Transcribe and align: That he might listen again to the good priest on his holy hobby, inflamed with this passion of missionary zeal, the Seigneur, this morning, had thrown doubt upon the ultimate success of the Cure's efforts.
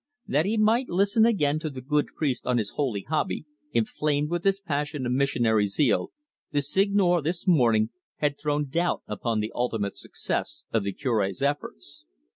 That 0.25 0.47
he 0.47 0.57
might 0.57 0.89
listen 0.89 1.27
again 1.27 1.59
to 1.59 1.69
the 1.69 1.79
good 1.79 2.07
priest 2.17 2.47
on 2.47 2.57
his 2.57 2.71
holy 2.71 3.01
hobby, 3.03 3.45
inflamed 3.71 4.31
with 4.31 4.41
this 4.41 4.59
passion 4.59 5.05
of 5.05 5.11
missionary 5.11 5.67
zeal, 5.67 6.09
the 6.51 6.63
Seigneur, 6.63 7.21
this 7.21 7.45
morning, 7.47 7.91
had 8.15 8.39
thrown 8.39 8.67
doubt 8.67 9.03
upon 9.07 9.41
the 9.41 9.51
ultimate 9.53 9.95
success 9.95 10.65
of 10.73 10.83
the 10.85 10.91
Cure's 10.93 11.43
efforts. 11.43 12.03